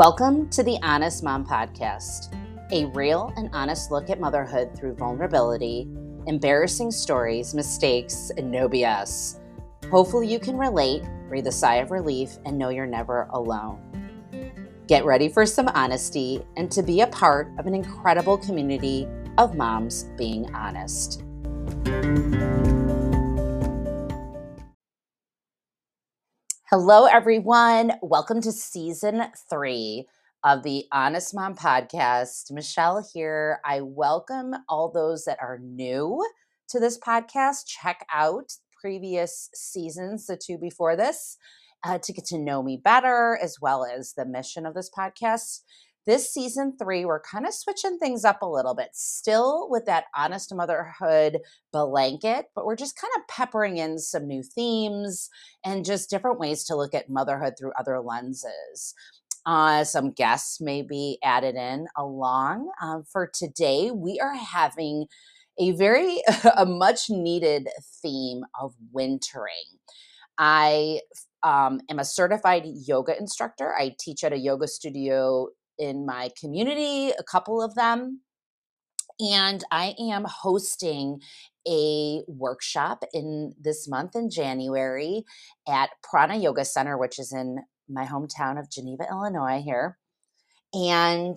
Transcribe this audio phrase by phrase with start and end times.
[0.00, 2.34] Welcome to the Honest Mom Podcast,
[2.72, 5.90] a real and honest look at motherhood through vulnerability,
[6.26, 9.40] embarrassing stories, mistakes, and no BS.
[9.90, 13.78] Hopefully, you can relate, breathe a sigh of relief, and know you're never alone.
[14.86, 19.54] Get ready for some honesty and to be a part of an incredible community of
[19.54, 21.22] moms being honest.
[26.72, 27.94] Hello, everyone.
[28.00, 30.06] Welcome to season three
[30.44, 32.52] of the Honest Mom podcast.
[32.52, 33.58] Michelle here.
[33.64, 36.24] I welcome all those that are new
[36.68, 37.66] to this podcast.
[37.66, 41.36] Check out previous seasons, the two before this,
[41.82, 45.62] uh, to get to know me better, as well as the mission of this podcast
[46.06, 50.04] this season three, we're kind of switching things up a little bit, still with that
[50.16, 51.38] honest motherhood
[51.72, 55.28] blanket, but we're just kind of peppering in some new themes
[55.64, 58.94] and just different ways to look at motherhood through other lenses.
[59.46, 62.70] Uh, some guests may be added in along.
[62.82, 65.06] Uh, for today, we are having
[65.58, 66.22] a very
[66.56, 67.68] a much needed
[68.02, 69.78] theme of wintering.
[70.38, 71.00] I
[71.42, 73.74] um, am a certified yoga instructor.
[73.74, 75.48] I teach at a yoga studio
[75.80, 78.20] in my community, a couple of them.
[79.18, 81.20] And I am hosting
[81.68, 85.24] a workshop in this month in January
[85.68, 89.98] at Prana Yoga Center, which is in my hometown of Geneva, Illinois, here.
[90.72, 91.36] And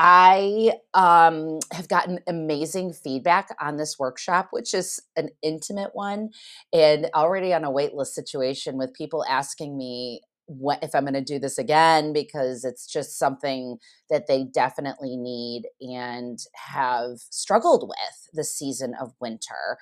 [0.00, 6.30] I um, have gotten amazing feedback on this workshop, which is an intimate one,
[6.72, 11.22] and already on a waitlist situation with people asking me what if I'm going to
[11.22, 13.78] do this again because it's just something
[14.10, 19.78] that they definitely need and have struggled with the season of winter.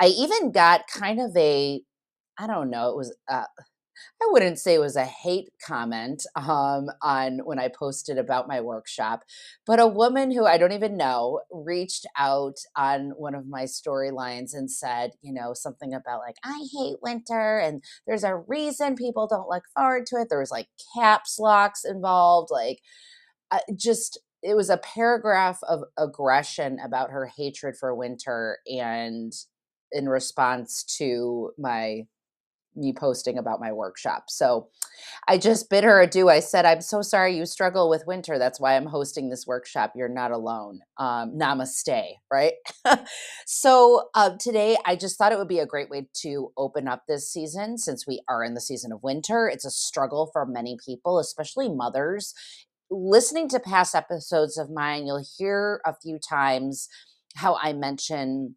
[0.00, 1.80] I even got kind of a
[2.38, 3.44] I don't know, it was uh,
[4.22, 8.60] I wouldn't say it was a hate comment um, on when I posted about my
[8.60, 9.24] workshop,
[9.66, 14.54] but a woman who I don't even know reached out on one of my storylines
[14.54, 19.26] and said, you know, something about like, I hate winter and there's a reason people
[19.26, 20.28] don't look forward to it.
[20.28, 22.80] There was like caps locks involved, like,
[23.50, 29.32] uh, just it was a paragraph of aggression about her hatred for winter and
[29.92, 32.02] in response to my
[32.78, 34.24] me posting about my workshop.
[34.28, 34.68] So
[35.26, 36.28] I just bid her adieu.
[36.28, 38.38] I said, I'm so sorry you struggle with winter.
[38.38, 39.92] That's why I'm hosting this workshop.
[39.94, 40.80] You're not alone.
[40.96, 42.54] Um, namaste, right?
[43.46, 47.02] so uh, today, I just thought it would be a great way to open up
[47.06, 49.48] this season since we are in the season of winter.
[49.48, 52.34] It's a struggle for many people, especially mothers.
[52.90, 56.88] Listening to past episodes of mine, you'll hear a few times
[57.36, 58.56] how I mention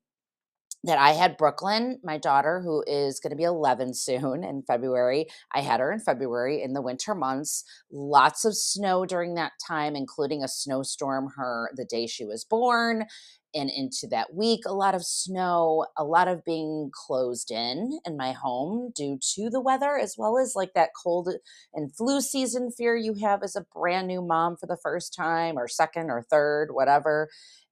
[0.84, 5.28] that I had Brooklyn, my daughter, who is going to be 11 soon in February.
[5.54, 7.64] I had her in February in the winter months.
[7.92, 13.06] Lots of snow during that time, including a snowstorm her the day she was born
[13.54, 14.62] and into that week.
[14.66, 19.50] A lot of snow, a lot of being closed in in my home due to
[19.50, 21.30] the weather, as well as like that cold
[21.74, 25.58] and flu season fear you have as a brand new mom for the first time
[25.58, 27.30] or second or third, whatever.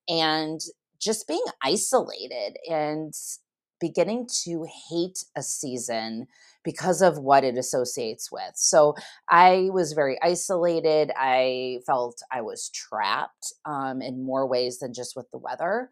[0.07, 0.59] And
[0.99, 3.13] just being isolated and
[3.79, 6.27] beginning to hate a season
[6.63, 8.51] because of what it associates with.
[8.55, 8.95] So
[9.29, 11.11] I was very isolated.
[11.15, 15.91] I felt I was trapped um, in more ways than just with the weather.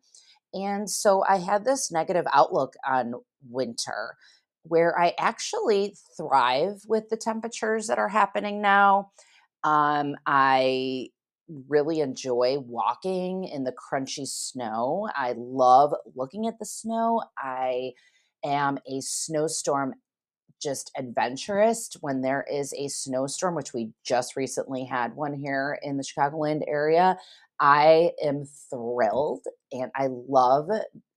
[0.53, 3.13] And so I had this negative outlook on
[3.49, 4.15] winter
[4.63, 9.11] where I actually thrive with the temperatures that are happening now.
[9.63, 11.09] Um, I
[11.67, 15.09] really enjoy walking in the crunchy snow.
[15.15, 17.23] I love looking at the snow.
[17.37, 17.91] I
[18.43, 19.95] am a snowstorm
[20.61, 25.97] just adventurous when there is a snowstorm, which we just recently had one here in
[25.97, 27.17] the Chicagoland area.
[27.59, 30.69] I am thrilled and I love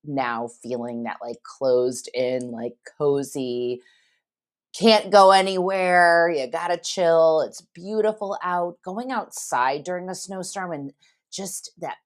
[0.04, 3.80] now feeling that like closed in, like cozy,
[4.78, 6.30] can't go anywhere.
[6.34, 7.42] You got to chill.
[7.42, 8.78] It's beautiful out.
[8.82, 10.92] Going outside during a snowstorm and
[11.30, 11.96] just that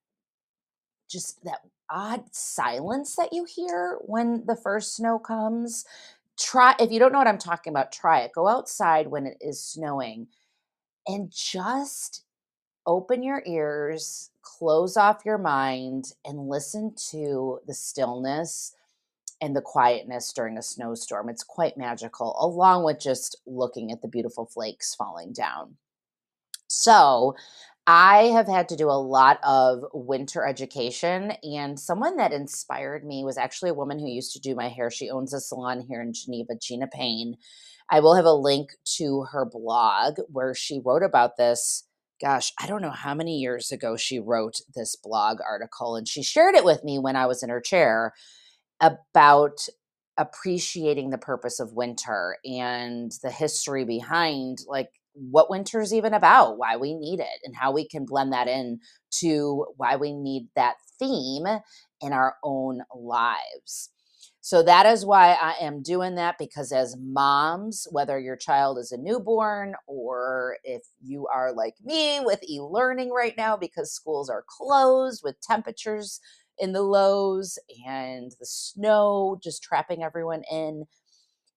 [1.09, 5.85] just that odd silence that you hear when the first snow comes.
[6.39, 8.33] Try if you don't know what I'm talking about, try it.
[8.35, 10.27] Go outside when it is snowing
[11.07, 12.25] and just
[12.87, 18.74] open your ears, close off your mind and listen to the stillness
[19.45, 21.29] and the quietness during a snowstorm.
[21.29, 25.77] It's quite magical, along with just looking at the beautiful flakes falling down.
[26.67, 27.35] So,
[27.87, 33.23] I have had to do a lot of winter education, and someone that inspired me
[33.23, 34.91] was actually a woman who used to do my hair.
[34.91, 37.37] She owns a salon here in Geneva, Gina Payne.
[37.91, 41.85] I will have a link to her blog where she wrote about this
[42.21, 46.23] gosh, I don't know how many years ago she wrote this blog article and she
[46.23, 48.15] shared it with me when I was in her chair
[48.81, 49.67] about
[50.17, 56.77] appreciating the purpose of winter and the history behind like what winter's even about, why
[56.77, 58.81] we need it, and how we can blend that in
[59.11, 61.47] to why we need that theme
[62.01, 63.91] in our own lives.
[64.41, 68.93] So that is why I am doing that because as moms, whether your child is
[68.93, 74.29] a newborn or if you are like me with e learning right now because schools
[74.29, 76.21] are closed with temperatures
[76.59, 80.85] in the lows and the snow just trapping everyone in,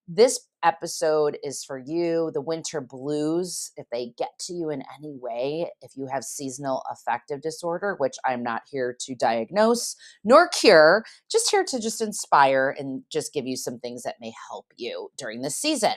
[0.07, 2.31] this episode is for you.
[2.33, 6.83] The winter blues, if they get to you in any way, if you have seasonal
[6.89, 12.75] affective disorder, which I'm not here to diagnose nor cure, just here to just inspire
[12.77, 15.93] and just give you some things that may help you during this season.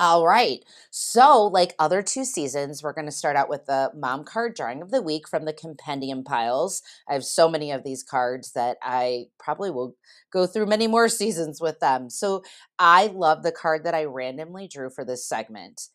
[0.00, 0.64] All right.
[0.90, 4.80] So, like other two seasons, we're going to start out with the mom card drawing
[4.80, 6.82] of the week from the compendium piles.
[7.08, 9.96] I have so many of these cards that I probably will
[10.32, 12.10] go through many more seasons with them.
[12.10, 12.44] So,
[12.78, 15.88] I love the card that I randomly drew for this segment.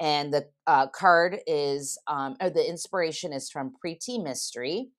[0.00, 4.90] And the uh, card is, um, or the inspiration is from Pretty Mystery.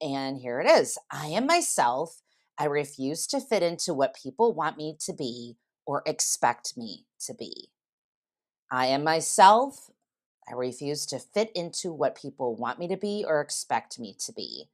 [0.00, 2.22] And here it is I am myself.
[2.58, 5.56] I refuse to fit into what people want me to be
[5.86, 7.70] or expect me to be.
[8.70, 9.90] I am myself.
[10.48, 14.32] I refuse to fit into what people want me to be or expect me to
[14.32, 14.68] be.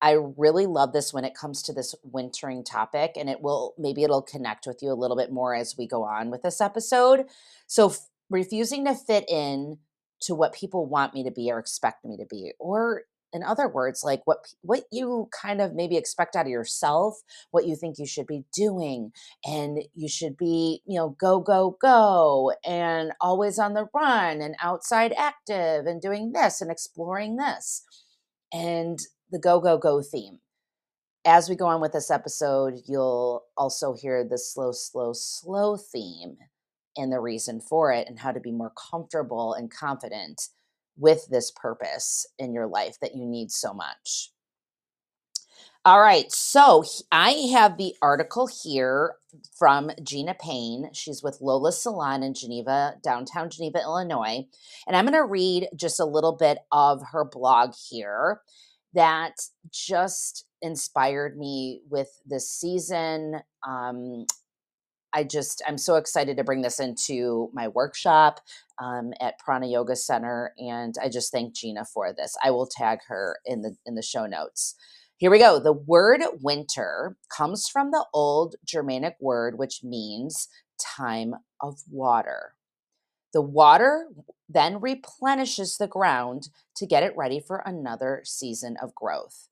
[0.00, 4.02] I really love this when it comes to this wintering topic, and it will maybe
[4.02, 7.26] it'll connect with you a little bit more as we go on with this episode.
[7.66, 9.78] So, f- refusing to fit in
[10.20, 13.04] to what people want me to be or expect me to be, or
[13.34, 17.20] in other words like what what you kind of maybe expect out of yourself
[17.50, 19.12] what you think you should be doing
[19.44, 24.54] and you should be you know go go go and always on the run and
[24.62, 27.84] outside active and doing this and exploring this
[28.52, 29.00] and
[29.30, 30.38] the go go go theme.
[31.26, 36.36] As we go on with this episode you'll also hear the slow slow slow theme
[36.96, 40.48] and the reason for it and how to be more comfortable and confident
[40.96, 44.30] with this purpose in your life that you need so much.
[45.86, 46.82] All right, so
[47.12, 49.16] I have the article here
[49.54, 50.88] from Gina Payne.
[50.94, 54.46] She's with Lola Salon in Geneva, downtown Geneva, Illinois.
[54.86, 58.40] And I'm going to read just a little bit of her blog here
[58.94, 59.34] that
[59.70, 63.40] just inspired me with this season.
[63.66, 64.24] Um,
[65.14, 68.40] I just I'm so excited to bring this into my workshop
[68.82, 72.36] um, at Prana Yoga Center, and I just thank Gina for this.
[72.42, 74.74] I will tag her in the in the show notes.
[75.16, 75.60] Here we go.
[75.60, 82.54] The word winter comes from the old Germanic word which means time of water.
[83.32, 84.08] The water
[84.48, 89.48] then replenishes the ground to get it ready for another season of growth.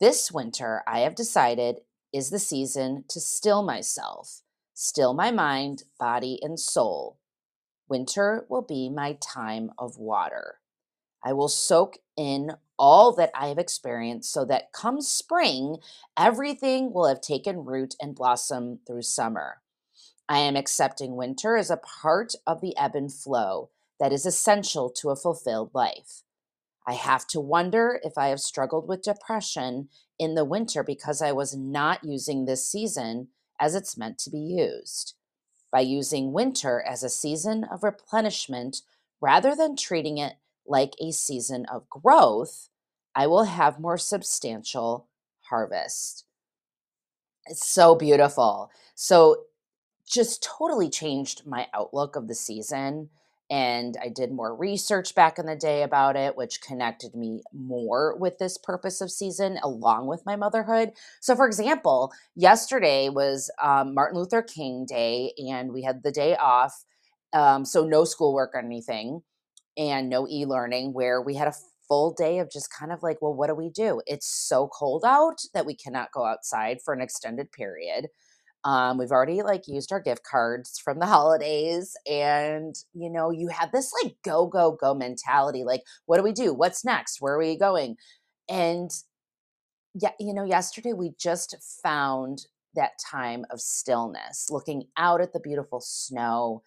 [0.00, 1.80] This winter, I have decided,
[2.12, 4.42] is the season to still myself
[4.80, 7.18] still my mind, body, and soul.
[7.86, 10.60] Winter will be my time of water.
[11.22, 15.76] I will soak in all that I have experienced so that come spring,
[16.16, 19.60] everything will have taken root and blossom through summer.
[20.30, 24.88] I am accepting winter as a part of the ebb and flow that is essential
[24.92, 26.22] to a fulfilled life.
[26.86, 31.32] I have to wonder if I have struggled with depression in the winter because I
[31.32, 33.28] was not using this season
[33.60, 35.14] as it's meant to be used.
[35.70, 38.82] By using winter as a season of replenishment
[39.20, 40.34] rather than treating it
[40.66, 42.68] like a season of growth,
[43.14, 45.08] I will have more substantial
[45.42, 46.24] harvest.
[47.46, 48.70] It's so beautiful.
[48.94, 49.44] So,
[50.06, 53.10] just totally changed my outlook of the season
[53.50, 58.16] and I did more research back in the day about it, which connected me more
[58.16, 60.92] with this purpose of season along with my motherhood.
[61.20, 66.36] So, for example, yesterday was um, Martin Luther King Day, and we had the day
[66.36, 66.84] off.
[67.32, 69.22] Um, so, no schoolwork or anything,
[69.76, 71.54] and no e learning, where we had a
[71.88, 74.00] full day of just kind of like, well, what do we do?
[74.06, 78.06] It's so cold out that we cannot go outside for an extended period.
[78.64, 83.48] Um, we've already like used our gift cards from the holidays, and you know, you
[83.48, 85.64] have this like go, go, go mentality.
[85.64, 86.54] Like, what do we do?
[86.54, 87.20] What's next?
[87.20, 87.96] Where are we going?
[88.48, 88.90] And
[89.94, 95.40] yeah, you know, yesterday we just found that time of stillness, looking out at the
[95.40, 96.62] beautiful snow.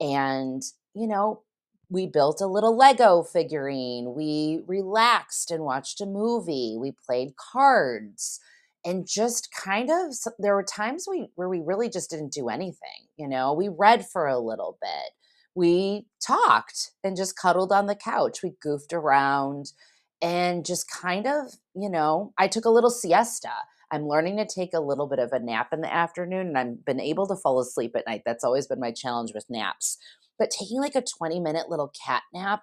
[0.00, 0.62] And,
[0.94, 1.42] you know,
[1.88, 4.14] we built a little Lego figurine.
[4.14, 6.76] We relaxed and watched a movie.
[6.78, 8.40] We played cards
[8.84, 13.08] and just kind of there were times we where we really just didn't do anything
[13.16, 15.12] you know we read for a little bit
[15.54, 18.42] we talked and just cuddled on the couch.
[18.42, 19.72] We goofed around
[20.22, 23.52] and just kind of, you know, I took a little siesta.
[23.90, 26.84] I'm learning to take a little bit of a nap in the afternoon and I've
[26.84, 28.22] been able to fall asleep at night.
[28.24, 29.98] That's always been my challenge with naps.
[30.38, 32.62] But taking like a 20 minute little cat nap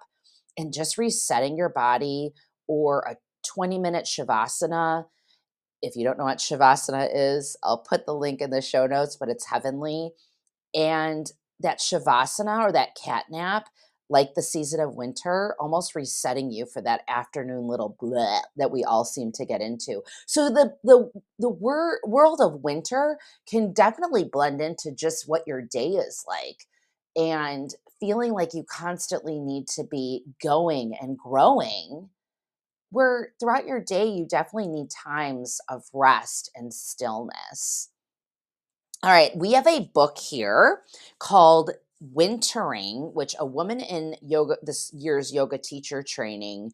[0.56, 2.30] and just resetting your body
[2.66, 5.04] or a 20 minute shavasana.
[5.82, 9.16] If you don't know what shavasana is, I'll put the link in the show notes,
[9.16, 10.12] but it's heavenly.
[10.74, 11.30] And
[11.60, 13.68] that shavasana or that cat nap,
[14.10, 18.84] like the season of winter, almost resetting you for that afternoon little bleh that we
[18.84, 20.02] all seem to get into.
[20.26, 23.18] So the the the wor- world of winter
[23.48, 26.66] can definitely blend into just what your day is like,
[27.16, 32.10] and feeling like you constantly need to be going and growing.
[32.90, 37.90] Where throughout your day, you definitely need times of rest and stillness.
[39.02, 40.80] All right, we have a book here
[41.20, 46.72] called Wintering, which a woman in yoga this year's yoga teacher training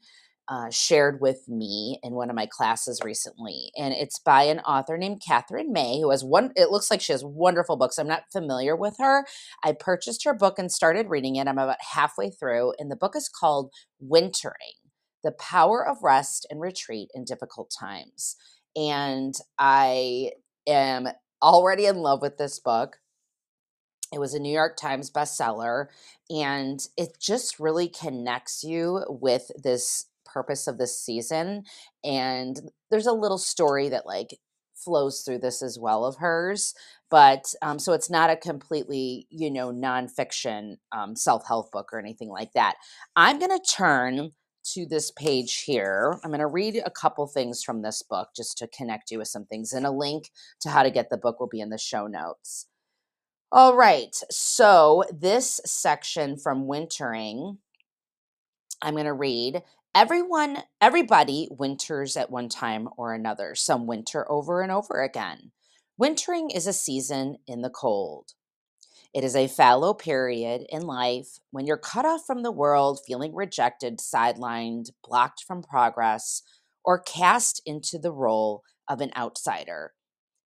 [0.49, 4.99] uh, shared with me in one of my classes recently, and it's by an author
[4.99, 6.52] named Katherine May, who has one.
[6.56, 7.99] It looks like she has wonderful books.
[7.99, 9.26] I'm not familiar with her.
[9.62, 11.49] I purchased her book and started reading it.
[11.49, 14.84] I'm about halfway through, and the book is called Wintering:
[15.25, 18.37] The Power of Rest and Retreat in Difficult Times.
[18.76, 20.33] And I
[20.69, 21.09] am
[21.43, 22.99] already in love with this book.
[24.12, 25.87] It was a New York Times bestseller,
[26.31, 31.64] and it just really connects you with this purpose of this season.
[32.04, 34.38] And there's a little story that like
[34.75, 36.75] flows through this as well of hers.
[37.11, 41.99] But um, so it's not a completely, you know, nonfiction um, self help book or
[41.99, 42.75] anything like that.
[43.16, 44.33] I'm going to turn
[44.73, 46.18] to this page here.
[46.25, 49.28] I'm going to read a couple things from this book just to connect you with
[49.28, 50.30] some things, and a link
[50.61, 52.66] to how to get the book will be in the show notes.
[53.52, 57.59] All right, so this section from Wintering,
[58.83, 59.62] I'm going to read.
[59.94, 63.54] Everyone, everybody winters at one time or another.
[63.54, 65.52] Some winter over and over again.
[65.97, 68.33] Wintering is a season in the cold.
[69.14, 73.33] It is a fallow period in life when you're cut off from the world, feeling
[73.33, 76.42] rejected, sidelined, blocked from progress,
[76.85, 79.92] or cast into the role of an outsider.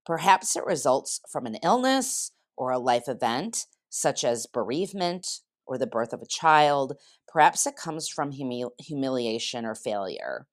[0.04, 5.26] Perhaps it results from an illness or a life event, such as bereavement
[5.66, 6.92] or the birth of a child.
[7.26, 10.46] Perhaps it comes from humi- humiliation or failure.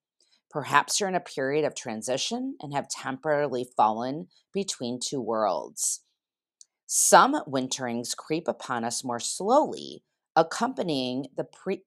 [0.50, 6.05] Perhaps you're in a period of transition and have temporarily fallen between two worlds.
[6.88, 10.04] Some winterings creep upon us more slowly,
[10.36, 11.84] accompanying the pre-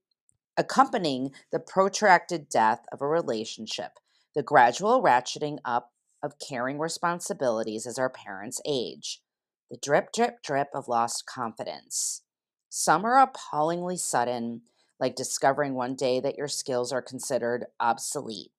[0.56, 3.92] accompanying the protracted death of a relationship,
[4.34, 9.22] the gradual ratcheting up of caring responsibilities as our parents age,
[9.70, 12.22] the drip, drip, drip of lost confidence.
[12.68, 14.62] Some are appallingly sudden,
[14.98, 18.50] like discovering one day that your skills are considered obsolete.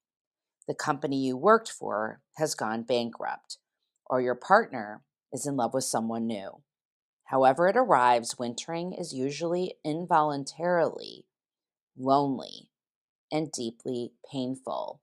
[0.69, 3.57] The company you worked for has gone bankrupt,
[4.05, 6.61] or your partner is in love with someone new.
[7.25, 11.25] However, it arrives, wintering is usually involuntarily
[11.97, 12.69] lonely
[13.31, 15.01] and deeply painful.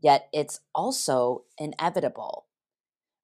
[0.00, 2.46] Yet it's also inevitable.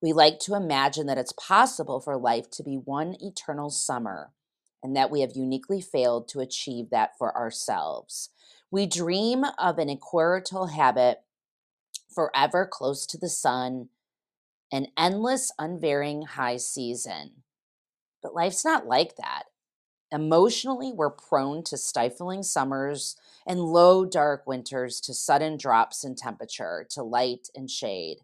[0.02, 4.32] We like to imagine that it's possible for life to be one eternal summer
[4.82, 8.30] and that we have uniquely failed to achieve that for ourselves.
[8.70, 11.22] We dream of an equatorial habit
[12.14, 13.88] forever close to the sun
[14.72, 17.42] an endless, unvarying high season.
[18.22, 19.44] But life's not like that.
[20.10, 23.16] Emotionally, we're prone to stifling summers
[23.46, 28.18] and low, dark winters, to sudden drops in temperature, to light and shade.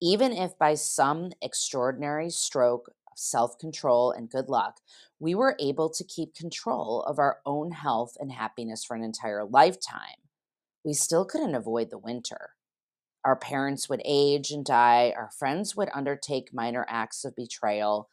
[0.00, 4.80] Even if by some extraordinary stroke of self control and good luck,
[5.20, 9.44] we were able to keep control of our own health and happiness for an entire
[9.44, 10.18] lifetime,
[10.84, 12.50] we still couldn't avoid the winter.
[13.24, 15.14] Our parents would age and die.
[15.16, 18.10] Our friends would undertake minor acts of betrayal.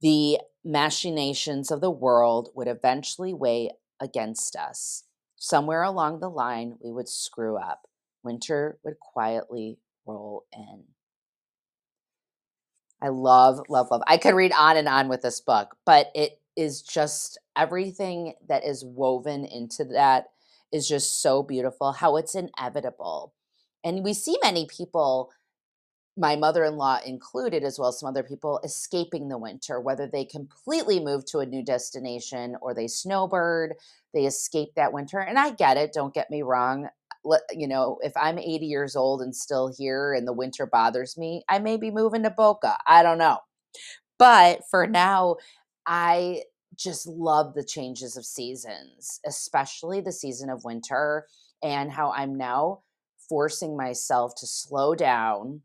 [0.00, 3.70] The machinations of the world would eventually weigh
[4.00, 5.04] against us.
[5.36, 7.88] Somewhere along the line, we would screw up.
[8.22, 10.84] Winter would quietly roll in.
[13.00, 14.02] I love, love, love.
[14.06, 18.64] I could read on and on with this book, but it is just everything that
[18.64, 20.26] is woven into that
[20.72, 21.90] is just so beautiful.
[21.90, 23.34] How it's inevitable
[23.84, 25.30] and we see many people,
[26.16, 30.06] my mother in law included, as well as some other people, escaping the winter, whether
[30.06, 33.74] they completely move to a new destination or they snowbird,
[34.12, 35.20] they escape that winter.
[35.20, 36.88] And I get it, don't get me wrong.
[37.50, 41.44] You know, if I'm 80 years old and still here and the winter bothers me,
[41.48, 42.76] I may be moving to Boca.
[42.86, 43.38] I don't know.
[44.18, 45.36] But for now,
[45.86, 46.42] I
[46.76, 51.26] just love the changes of seasons, especially the season of winter,
[51.62, 52.82] and how I'm now
[53.32, 55.62] forcing myself to slow down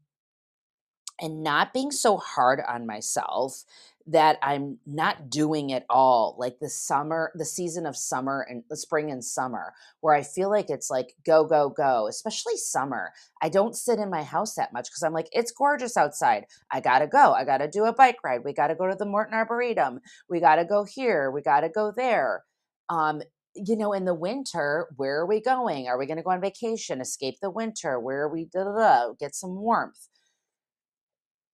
[1.20, 3.66] and not being so hard on myself
[4.06, 8.78] that I'm not doing it all like the summer, the season of summer and the
[8.78, 13.12] spring and summer, where I feel like it's like go, go, go, especially summer.
[13.42, 16.46] I don't sit in my house that much because I'm like, it's gorgeous outside.
[16.72, 17.34] I gotta go.
[17.34, 18.46] I gotta do a bike ride.
[18.46, 20.00] We gotta go to the Morton Arboretum.
[20.30, 21.32] We gotta go here.
[21.32, 22.46] We gotta go there.
[22.88, 23.22] Um,
[23.66, 25.88] you know, in the winter, where are we going?
[25.88, 28.00] Are we going to go on vacation, escape the winter?
[28.00, 28.46] Where are we?
[28.46, 30.08] Da, da, da, get some warmth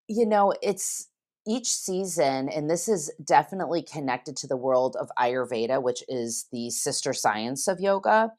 [0.07, 1.09] you know, it's
[1.47, 6.69] each season, and this is definitely connected to the world of Ayurveda, which is the
[6.69, 8.31] sister science of yoga,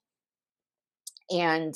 [1.30, 1.74] and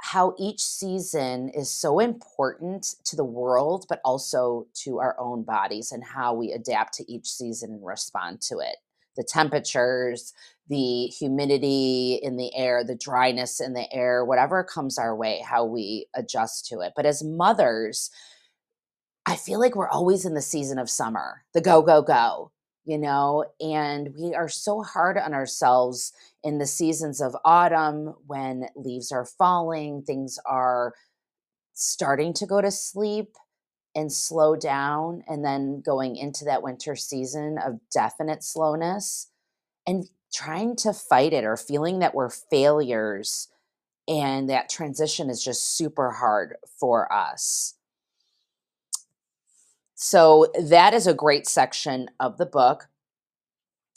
[0.00, 5.92] how each season is so important to the world, but also to our own bodies
[5.92, 8.76] and how we adapt to each season and respond to it.
[9.16, 10.32] The temperatures,
[10.68, 15.64] the humidity in the air, the dryness in the air, whatever comes our way, how
[15.64, 16.92] we adjust to it.
[16.96, 18.10] But as mothers,
[19.26, 22.50] I feel like we're always in the season of summer, the go, go, go,
[22.84, 28.68] you know, and we are so hard on ourselves in the seasons of autumn when
[28.76, 30.92] leaves are falling, things are
[31.72, 33.34] starting to go to sleep
[33.94, 39.28] and slow down, and then going into that winter season of definite slowness
[39.86, 43.48] and trying to fight it or feeling that we're failures.
[44.08, 47.74] And that transition is just super hard for us.
[49.94, 52.88] So that is a great section of the book.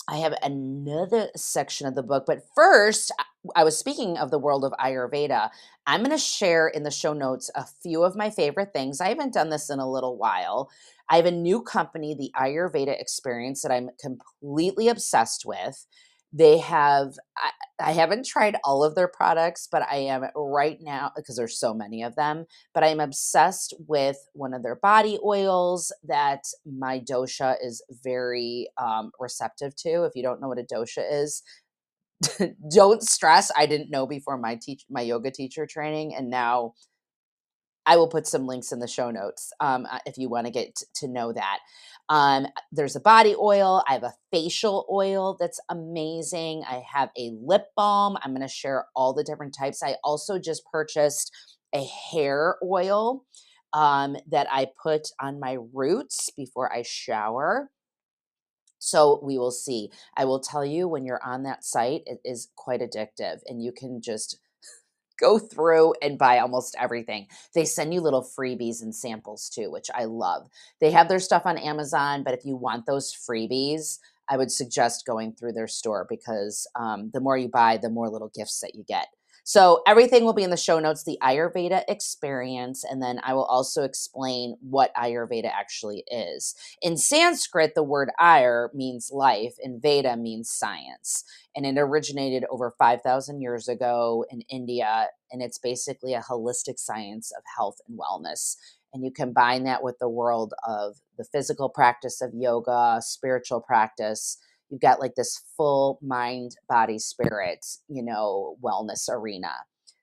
[0.08, 3.12] I have another section of the book, but first,
[3.56, 5.50] I was speaking of the world of Ayurveda.
[5.86, 9.01] I'm going to share in the show notes a few of my favorite things.
[9.01, 10.70] I haven't done this in a little while.
[11.10, 15.86] I have a new company, the Ayurveda Experience, that I'm completely obsessed with.
[16.34, 21.12] They have, I, I haven't tried all of their products, but I am right now
[21.15, 22.45] because there's so many of them.
[22.74, 28.67] But I am obsessed with one of their body oils that my dosha is very
[28.78, 30.04] um, receptive to.
[30.04, 31.43] If you don't know what a dosha is,
[32.71, 33.51] don't stress.
[33.56, 36.73] I didn't know before my teach my yoga teacher training, and now
[37.86, 40.51] I will put some links in the show notes um, uh, if you want to
[40.51, 41.60] get to know that.
[42.10, 43.84] Um, there's a body oil.
[43.88, 46.63] I have a facial oil that's amazing.
[46.67, 48.17] I have a lip balm.
[48.21, 49.82] I'm going to share all the different types.
[49.82, 51.32] I also just purchased
[51.73, 53.23] a hair oil
[53.73, 57.69] um, that I put on my roots before I shower.
[58.80, 59.90] So we will see.
[60.16, 63.72] I will tell you when you're on that site, it is quite addictive and you
[63.72, 64.40] can just
[65.20, 67.28] go through and buy almost everything.
[67.54, 70.48] They send you little freebies and samples too, which I love.
[70.80, 73.98] They have their stuff on Amazon, but if you want those freebies,
[74.30, 78.10] I would suggest going through their store because um, the more you buy, the more
[78.10, 79.08] little gifts that you get.
[79.47, 83.45] So everything will be in the show notes, the Ayurveda experience, and then I will
[83.45, 86.53] also explain what Ayurveda actually is.
[86.81, 91.23] In Sanskrit, the word Ayur means life, and Veda means science.
[91.55, 97.31] And it originated over 5,000 years ago in India, and it's basically a holistic science
[97.31, 98.57] of health and wellness.
[98.93, 104.39] And you combine that with the world of the physical practice of yoga, spiritual practice,
[104.69, 109.51] you've got like this full mind, body, spirit, you know, wellness arena.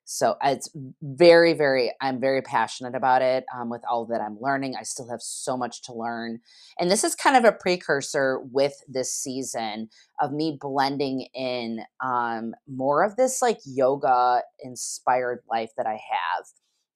[0.07, 0.69] So it's
[1.03, 4.75] very, very, I'm very passionate about it um, with all that I'm learning.
[4.79, 6.41] I still have so much to learn.
[6.79, 9.89] And this is kind of a precursor with this season
[10.21, 16.45] of me blending in um, more of this like yoga inspired life that I have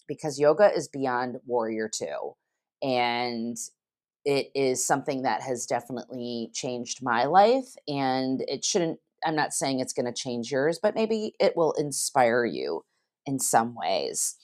[0.06, 2.34] because yoga is beyond warrior two.
[2.82, 3.56] And
[4.24, 9.80] it is something that has definitely changed my life and it shouldn't i'm not saying
[9.80, 12.82] it's going to change yours but maybe it will inspire you
[13.26, 14.36] in some ways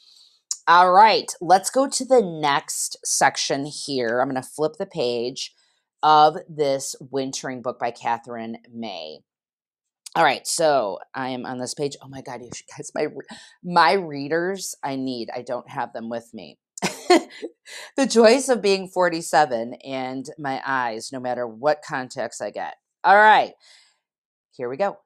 [0.66, 5.52] all right let's go to the next section here i'm going to flip the page
[6.02, 9.20] of this wintering book by Katherine May
[10.16, 11.96] all right, so I am on this page.
[12.00, 13.08] Oh my god, you guys, my
[13.64, 15.28] my readers, I need.
[15.34, 16.56] I don't have them with me.
[17.96, 22.76] the joys of being 47 and my eyes, no matter what context I get.
[23.02, 23.52] All right,
[24.52, 24.98] here we go.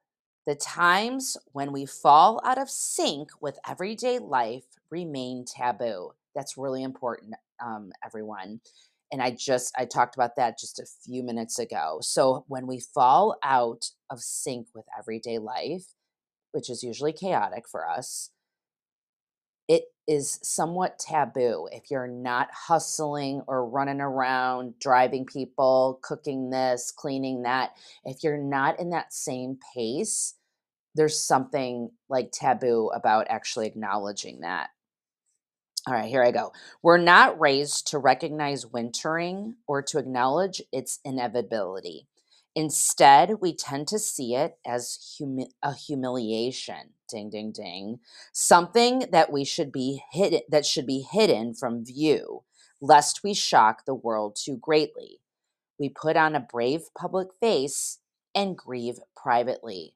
[0.46, 6.12] The times when we fall out of sync with everyday life remain taboo.
[6.34, 7.34] That's really important,
[7.64, 8.60] um, everyone.
[9.12, 11.98] And I just, I talked about that just a few minutes ago.
[12.02, 15.84] So when we fall out of sync with everyday life,
[16.52, 18.30] which is usually chaotic for us,
[20.08, 21.68] is somewhat taboo.
[21.72, 27.72] If you're not hustling or running around, driving people, cooking this, cleaning that,
[28.04, 30.34] if you're not in that same pace,
[30.96, 34.70] there's something like taboo about actually acknowledging that.
[35.86, 36.52] All right, here I go.
[36.82, 42.08] We're not raised to recognize wintering or to acknowledge its inevitability.
[42.56, 46.94] Instead, we tend to see it as humi- a humiliation.
[47.08, 48.00] Ding, ding, ding.
[48.32, 52.44] Something that we should be hidden, that should be hidden from view,
[52.80, 55.20] lest we shock the world too greatly.
[55.78, 57.98] We put on a brave public face
[58.34, 59.94] and grieve privately.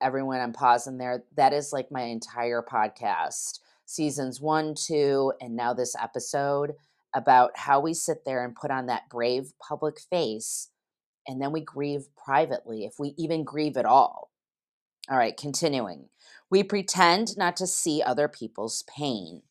[0.00, 1.24] Everyone, I'm pausing there.
[1.36, 6.72] That is like my entire podcast, seasons one, two, and now this episode
[7.14, 10.70] about how we sit there and put on that brave public face
[11.26, 14.29] and then we grieve privately, if we even grieve at all.
[15.08, 16.08] All right, continuing.
[16.50, 19.42] We pretend not to see other people's pain.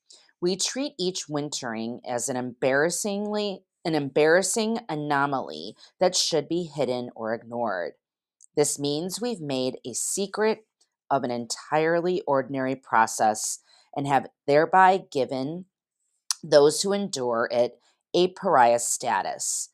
[0.41, 7.33] We treat each wintering as an embarrassingly an embarrassing anomaly that should be hidden or
[7.33, 7.93] ignored.
[8.55, 10.65] This means we've made a secret
[11.09, 13.59] of an entirely ordinary process
[13.95, 15.65] and have thereby given
[16.43, 17.79] those who endure it
[18.13, 19.69] a pariah status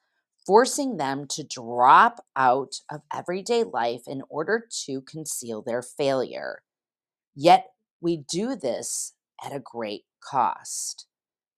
[0.46, 6.62] forcing them to drop out of everyday life in order to conceal their failure.
[7.36, 7.68] Yet
[8.00, 11.08] we do this at a great cost.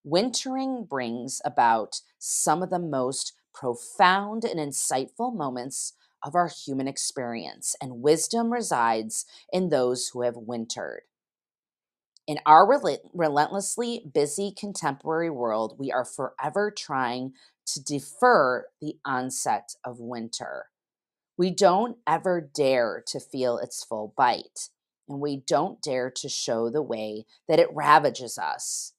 [0.04, 7.76] Wintering brings about some of the most profound and insightful moments of our human experience,
[7.80, 11.02] and wisdom resides in those who have wintered.
[12.26, 17.32] In our rel- relentlessly busy contemporary world, we are forever trying
[17.72, 20.66] to defer the onset of winter.
[21.36, 24.70] We don't ever dare to feel its full bite,
[25.08, 28.92] and we don't dare to show the way that it ravages us.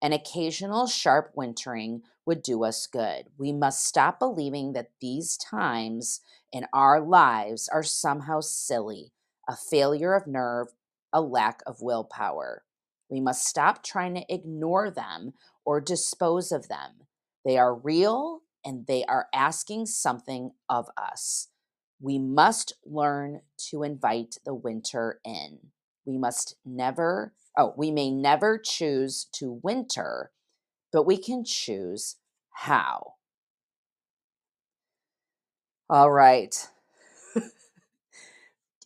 [0.00, 3.24] An occasional sharp wintering would do us good.
[3.38, 6.20] We must stop believing that these times
[6.52, 9.12] in our lives are somehow silly,
[9.48, 10.68] a failure of nerve,
[11.12, 12.64] a lack of willpower.
[13.08, 17.06] We must stop trying to ignore them or dispose of them.
[17.44, 21.48] They are real and they are asking something of us.
[22.00, 25.58] We must learn to invite the winter in.
[26.06, 30.32] We must never, oh, we may never choose to winter,
[30.92, 32.16] but we can choose
[32.50, 33.14] how.
[35.90, 36.68] All right.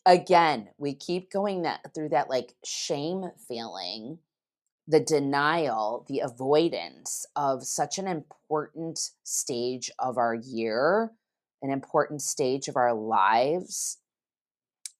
[0.06, 4.18] Again, we keep going that through that like shame feeling
[4.88, 11.12] the denial, the avoidance of such an important stage of our year,
[11.60, 13.98] an important stage of our lives.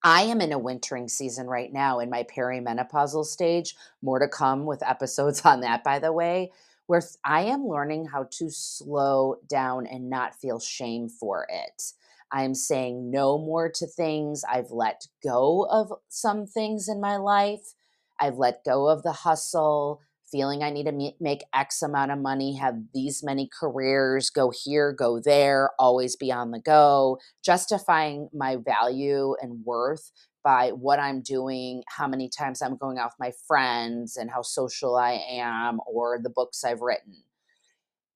[0.04, 3.74] I am in a wintering season right now in my perimenopausal stage.
[4.02, 6.52] More to come with episodes on that, by the way,
[6.86, 11.94] where I am learning how to slow down and not feel shame for it.
[12.30, 14.44] I am saying no more to things.
[14.46, 17.72] I've let go of some things in my life
[18.20, 20.00] I've let go of the hustle,
[20.30, 24.92] feeling I need to make X amount of money, have these many careers, go here,
[24.92, 30.10] go there, always be on the go, justifying my value and worth
[30.44, 34.42] by what I'm doing, how many times I'm going out with my friends, and how
[34.42, 37.16] social I am, or the books I've written.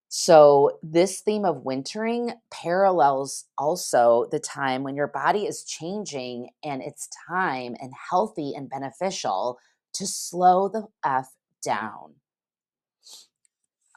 [0.08, 6.82] So, this theme of wintering parallels also the time when your body is changing and
[6.82, 9.58] it's time and healthy and beneficial
[9.94, 11.32] to slow the F
[11.64, 12.14] down.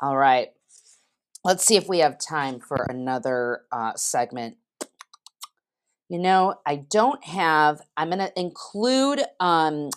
[0.02, 0.50] All right.
[1.44, 4.58] Let's see if we have time for another uh, segment.
[6.10, 9.90] You know, I don't have, I'm going to include, um,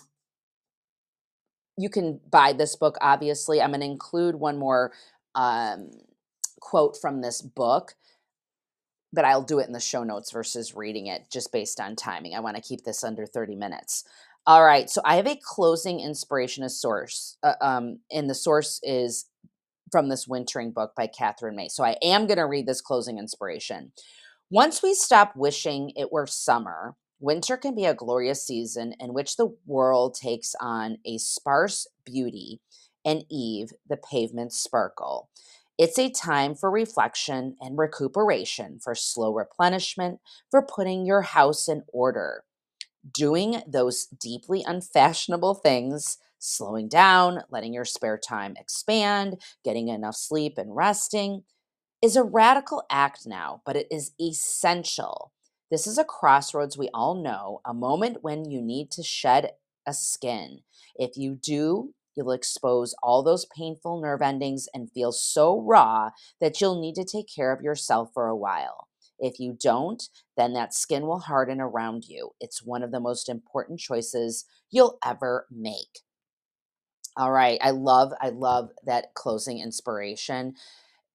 [1.77, 3.61] you can buy this book, obviously.
[3.61, 4.91] I'm going to include one more
[5.35, 5.91] um,
[6.59, 7.95] quote from this book,
[9.11, 12.35] but I'll do it in the show notes versus reading it just based on timing.
[12.35, 14.03] I want to keep this under 30 minutes.
[14.49, 18.79] All right, so I have a closing inspiration as source, uh, um, and the source
[18.81, 19.27] is
[19.91, 21.67] from this wintering book by Katherine May.
[21.67, 23.91] So I am going to read this closing inspiration.
[24.49, 29.37] Once we stop wishing it were summer, winter can be a glorious season in which
[29.37, 32.59] the world takes on a sparse beauty
[33.05, 35.29] and eve the pavements sparkle.
[35.77, 41.83] It's a time for reflection and recuperation, for slow replenishment, for putting your house in
[41.93, 42.45] order
[43.13, 50.57] doing those deeply unfashionable things, slowing down, letting your spare time expand, getting enough sleep
[50.57, 51.43] and resting,
[52.01, 55.31] is a radical act now, but it is essential.
[55.71, 59.51] This is a crossroads we all know, a moment when you need to shed
[59.87, 60.59] a skin.
[60.95, 66.09] If you do, you'll expose all those painful nerve endings and feel so raw
[66.41, 68.88] that you'll need to take care of yourself for a while.
[69.19, 70.01] If you don't,
[70.37, 72.31] then that skin will harden around you.
[72.39, 76.01] It's one of the most important choices you'll ever make.
[77.17, 80.55] All right, I love I love that closing inspiration.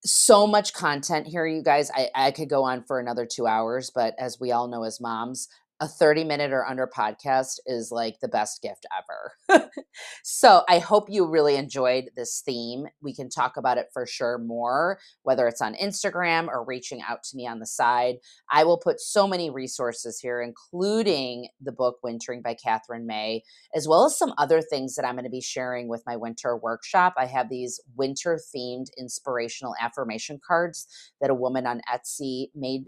[0.05, 1.91] So much content here, you guys.
[1.95, 5.01] I, I could go on for another two hours, but as we all know as
[5.01, 5.49] moms,
[5.81, 9.71] a 30 minute or under podcast is like the best gift ever.
[10.23, 12.87] so I hope you really enjoyed this theme.
[13.03, 17.25] We can talk about it for sure more, whether it's on Instagram or reaching out
[17.25, 18.17] to me on the side.
[18.51, 23.43] I will put so many resources here, including the book Wintering by Katherine May,
[23.75, 26.57] as well as some other things that I'm going to be sharing with my winter
[26.57, 27.15] workshop.
[27.17, 30.87] I have these winter themed inspirational affirmation cards
[31.21, 32.85] that a woman on Etsy made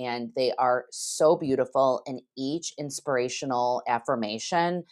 [0.00, 2.02] and they are so beautiful.
[2.06, 4.84] And each inspirational affirmation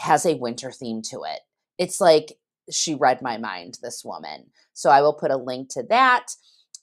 [0.00, 1.40] has a winter theme to it.
[1.78, 2.32] It's like
[2.70, 4.46] she read my mind, this woman.
[4.72, 6.26] So I will put a link to that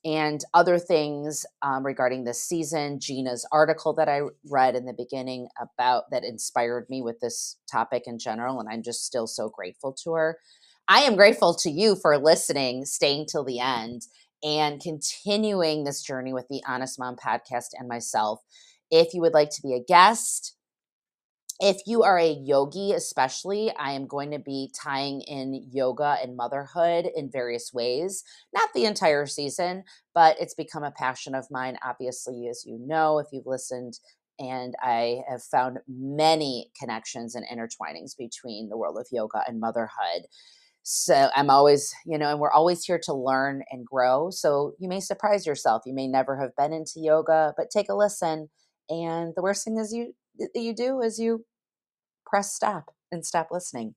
[0.06, 3.00] and other things um, regarding this season.
[3.00, 8.04] Gina's article that I read in the beginning about that inspired me with this topic
[8.06, 8.60] in general.
[8.60, 10.40] And I'm just still so grateful to her.
[10.88, 14.04] I am grateful to you for listening, staying till the end
[14.44, 18.42] and continuing this journey with the Honest Mom podcast and myself.
[18.92, 20.56] If you would like to be a guest,
[21.60, 26.36] if you are a yogi, especially, I am going to be tying in yoga and
[26.36, 28.24] motherhood in various ways.
[28.54, 33.20] Not the entire season, but it's become a passion of mine, obviously, as you know,
[33.20, 34.00] if you've listened.
[34.40, 40.24] And I have found many connections and intertwinings between the world of yoga and motherhood.
[40.84, 44.30] So I'm always, you know, and we're always here to learn and grow.
[44.30, 45.84] So you may surprise yourself.
[45.86, 48.50] You may never have been into yoga, but take a listen.
[48.90, 50.14] And the worst thing is you
[50.54, 51.46] you do is you
[52.26, 53.96] press stop and stop listening.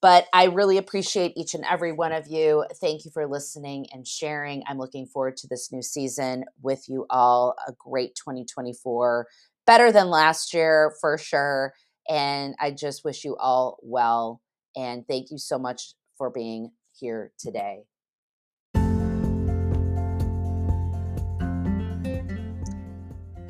[0.00, 2.64] But I really appreciate each and every one of you.
[2.80, 4.62] Thank you for listening and sharing.
[4.68, 7.56] I'm looking forward to this new season with you all.
[7.66, 9.26] A great 2024,
[9.66, 11.72] better than last year for sure.
[12.08, 14.42] And I just wish you all well.
[14.76, 17.84] And thank you so much for being here today.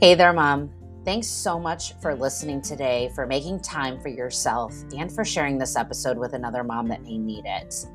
[0.01, 0.71] Hey there, Mom.
[1.05, 5.77] Thanks so much for listening today, for making time for yourself, and for sharing this
[5.77, 7.87] episode with another mom that may need it.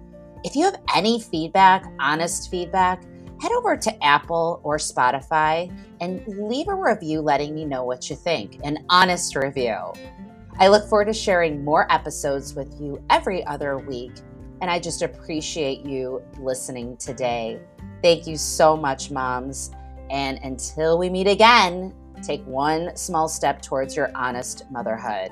[0.43, 3.03] If you have any feedback, honest feedback,
[3.41, 8.15] head over to Apple or Spotify and leave a review letting me know what you
[8.15, 9.77] think, an honest review.
[10.59, 14.13] I look forward to sharing more episodes with you every other week
[14.61, 17.59] and I just appreciate you listening today.
[18.01, 19.71] Thank you so much, moms.
[20.09, 21.93] And until we meet again,
[22.23, 25.31] take one small step towards your honest motherhood.